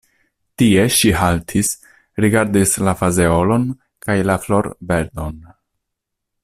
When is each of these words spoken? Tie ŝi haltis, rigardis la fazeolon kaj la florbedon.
Tie 0.61 0.85
ŝi 0.99 1.11
haltis, 1.17 1.69
rigardis 2.25 2.73
la 2.89 2.97
fazeolon 3.03 3.69
kaj 4.07 4.19
la 4.31 4.39
florbedon. 4.47 5.41